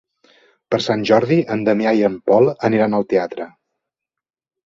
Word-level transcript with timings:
Per 0.69 0.77
Sant 0.85 1.03
Jordi 1.09 1.35
en 1.57 1.61
Damià 1.67 1.91
i 1.99 2.01
en 2.09 2.17
Pol 2.31 2.49
aniran 2.69 2.97
al 3.01 3.07
teatre. 3.13 3.47